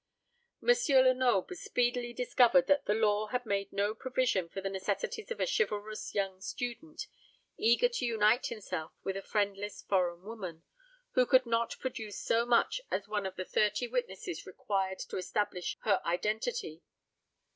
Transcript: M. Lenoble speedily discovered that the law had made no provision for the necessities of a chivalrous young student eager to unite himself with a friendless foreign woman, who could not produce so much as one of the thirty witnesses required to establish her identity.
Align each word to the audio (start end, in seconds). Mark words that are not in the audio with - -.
M. 0.67 0.75
Lenoble 0.89 1.55
speedily 1.55 2.11
discovered 2.11 2.65
that 2.65 2.85
the 2.87 2.95
law 2.95 3.27
had 3.27 3.45
made 3.45 3.71
no 3.71 3.93
provision 3.93 4.49
for 4.49 4.59
the 4.59 4.67
necessities 4.67 5.29
of 5.29 5.39
a 5.39 5.45
chivalrous 5.45 6.15
young 6.15 6.41
student 6.41 7.05
eager 7.55 7.87
to 7.87 8.05
unite 8.07 8.47
himself 8.47 8.93
with 9.03 9.15
a 9.15 9.21
friendless 9.21 9.83
foreign 9.83 10.23
woman, 10.23 10.63
who 11.11 11.27
could 11.27 11.45
not 11.45 11.77
produce 11.77 12.19
so 12.19 12.47
much 12.47 12.81
as 12.89 13.07
one 13.07 13.27
of 13.27 13.35
the 13.35 13.45
thirty 13.45 13.87
witnesses 13.87 14.47
required 14.47 14.97
to 14.97 15.17
establish 15.17 15.77
her 15.81 16.01
identity. 16.03 16.81